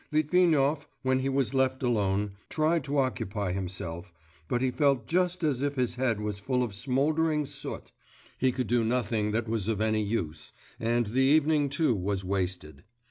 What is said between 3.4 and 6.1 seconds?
himself, but he felt just as if his